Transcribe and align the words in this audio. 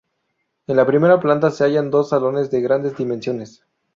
En 0.65 0.77
la 0.77 0.87
primera 0.87 1.19
planta 1.19 1.51
se 1.51 1.63
hallan 1.63 1.91
dos 1.91 2.09
salones 2.09 2.49
de 2.49 2.59
grandes 2.61 2.97
dimensiones. 2.97 3.61